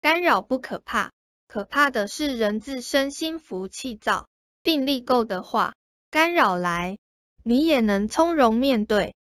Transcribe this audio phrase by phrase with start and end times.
[0.00, 1.10] 干扰不可怕，
[1.48, 4.28] 可怕的是人自身心浮气躁，
[4.62, 5.74] 定力够的话，
[6.10, 6.98] 干扰来，
[7.42, 9.14] 你也能从容面对。